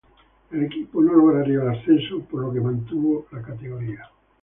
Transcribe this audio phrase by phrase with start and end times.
[0.49, 4.09] Sin embargo el equipo no lograría el ascenso por lo que mantuvo su categoría.